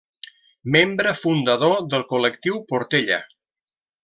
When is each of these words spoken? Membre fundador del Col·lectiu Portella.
Membre 0.75 1.11
fundador 1.19 1.77
del 1.93 2.07
Col·lectiu 2.15 2.59
Portella. 2.73 3.23